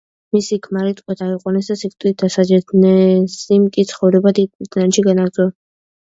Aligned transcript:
მისი 0.35 0.57
ქმარი 0.67 0.93
ტყვედ 0.99 1.19
აიყვანეს 1.25 1.67
და 1.71 1.75
სიკვდილით 1.81 2.23
დასაჯეს, 2.23 2.65
ნენსიმ 2.85 3.67
კი 3.75 3.85
ცხოვრება 3.91 4.33
დიდ 4.39 4.49
ბრიტანეთში 4.63 5.05
განაგრძო. 5.09 5.47